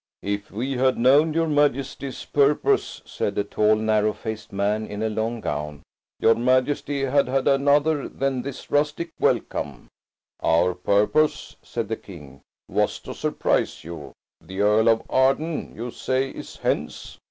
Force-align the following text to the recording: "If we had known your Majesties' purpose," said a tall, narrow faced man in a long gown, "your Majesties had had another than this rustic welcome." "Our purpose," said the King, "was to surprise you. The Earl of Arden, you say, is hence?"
"If 0.23 0.49
we 0.49 0.71
had 0.71 0.97
known 0.97 1.31
your 1.35 1.47
Majesties' 1.47 2.25
purpose," 2.25 3.03
said 3.05 3.37
a 3.37 3.43
tall, 3.43 3.75
narrow 3.75 4.13
faced 4.13 4.51
man 4.51 4.87
in 4.87 5.03
a 5.03 5.09
long 5.09 5.41
gown, 5.41 5.83
"your 6.19 6.33
Majesties 6.33 7.07
had 7.11 7.27
had 7.27 7.47
another 7.47 8.09
than 8.09 8.41
this 8.41 8.71
rustic 8.71 9.11
welcome." 9.19 9.89
"Our 10.39 10.73
purpose," 10.73 11.55
said 11.61 11.87
the 11.87 11.97
King, 11.97 12.41
"was 12.67 12.97
to 13.01 13.13
surprise 13.13 13.83
you. 13.83 14.13
The 14.43 14.61
Earl 14.61 14.89
of 14.89 15.03
Arden, 15.07 15.73
you 15.75 15.91
say, 15.91 16.31
is 16.31 16.55
hence?" 16.57 17.19